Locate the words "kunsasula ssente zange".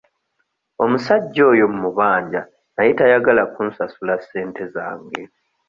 3.53-5.21